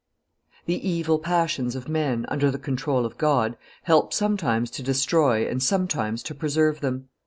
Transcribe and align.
The 0.65 0.89
evil 0.89 1.19
passions 1.19 1.75
of 1.75 1.87
men, 1.87 2.25
under 2.27 2.49
the 2.49 2.57
control 2.57 3.05
of 3.05 3.19
God, 3.19 3.55
help 3.83 4.15
sometimes 4.15 4.71
to 4.71 4.81
destroy 4.81 5.47
and 5.47 5.61
sometimes 5.61 6.23
to 6.23 6.33
preserve 6.33 6.79
them. 6.81 7.09